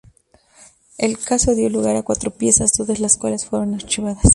El 0.97 1.19
caso 1.19 1.53
dio 1.53 1.69
lugar 1.69 1.95
a 1.95 2.01
cuatro 2.01 2.31
piezas, 2.31 2.73
dos 2.75 2.87
de 2.87 2.97
las 2.97 3.17
cuales 3.17 3.45
fueron 3.45 3.75
archivadas. 3.75 4.23